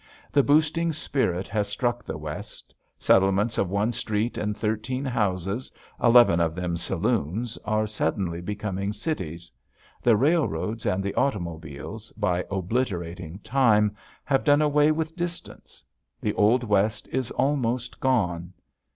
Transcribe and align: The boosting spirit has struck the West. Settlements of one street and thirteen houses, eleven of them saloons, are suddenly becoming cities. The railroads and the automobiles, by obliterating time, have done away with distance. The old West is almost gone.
The 0.31 0.41
boosting 0.41 0.93
spirit 0.93 1.47
has 1.49 1.67
struck 1.67 2.03
the 2.03 2.17
West. 2.17 2.73
Settlements 2.97 3.59
of 3.59 3.69
one 3.69 3.93
street 3.93 4.35
and 4.35 4.57
thirteen 4.57 5.05
houses, 5.05 5.71
eleven 6.01 6.39
of 6.39 6.55
them 6.55 6.75
saloons, 6.75 7.55
are 7.65 7.85
suddenly 7.85 8.41
becoming 8.41 8.93
cities. 8.93 9.51
The 10.01 10.17
railroads 10.17 10.87
and 10.87 11.03
the 11.03 11.13
automobiles, 11.13 12.11
by 12.13 12.43
obliterating 12.49 13.41
time, 13.43 13.95
have 14.25 14.43
done 14.43 14.63
away 14.63 14.91
with 14.91 15.15
distance. 15.15 15.83
The 16.19 16.33
old 16.33 16.63
West 16.63 17.07
is 17.09 17.29
almost 17.29 17.99
gone. 17.99 18.53